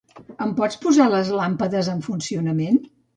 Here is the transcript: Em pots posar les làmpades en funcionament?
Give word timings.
Em 0.45 0.53
pots 0.59 0.77
posar 0.85 1.05
les 1.15 1.29
làmpades 1.41 1.91
en 1.93 2.01
funcionament? 2.07 2.81